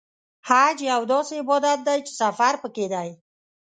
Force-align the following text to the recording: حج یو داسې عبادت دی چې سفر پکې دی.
حج 0.47 0.77
یو 0.91 1.01
داسې 1.13 1.33
عبادت 1.43 1.79
دی 1.87 1.97
چې 2.05 2.11
سفر 2.21 2.53
پکې 2.61 2.85
دی. 2.93 3.09